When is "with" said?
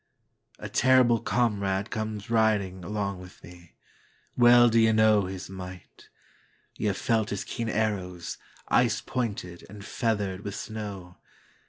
3.19-3.43, 10.43-10.55